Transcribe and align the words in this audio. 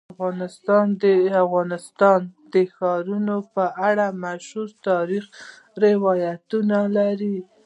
افغانستان 0.13 2.17
د 2.53 2.55
ښارونه 2.75 3.35
په 3.53 3.65
اړه 3.89 4.05
مشهور 4.23 4.69
تاریخی 4.87 5.31
روایتونه 5.83 6.77
لري. 6.97 7.37